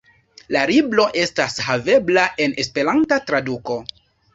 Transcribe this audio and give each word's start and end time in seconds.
La 0.55 0.63
libro 0.71 1.05
estas 1.25 1.59
havebla 1.69 2.27
en 2.49 2.59
esperanta 2.67 3.25
traduko. 3.33 3.83